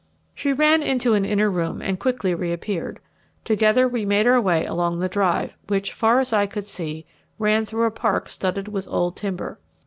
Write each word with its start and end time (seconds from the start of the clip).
She 0.33 0.51
ran 0.51 0.81
into 0.81 1.13
an 1.13 1.25
inner 1.25 1.51
room 1.51 1.79
and 1.79 1.99
quickly 1.99 2.33
re 2.33 2.51
appeared. 2.51 2.99
Together 3.43 3.87
we 3.87 4.03
made 4.03 4.25
our 4.25 4.41
way 4.41 4.65
along 4.65 4.97
the 4.97 5.07
drive 5.07 5.55
which, 5.67 5.93
far 5.93 6.19
as 6.19 6.33
I 6.33 6.47
could 6.47 6.65
see, 6.65 7.05
ran 7.37 7.65
through 7.67 7.83
a 7.85 7.91
park 7.91 8.27
studded 8.27 8.67
with 8.67 8.87
old 8.89 9.15
timber. 9.15 9.59